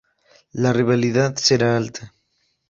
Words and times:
La 0.53 0.73
rivalidad 0.73 1.35
será 1.35 1.77
alta. 1.77 2.15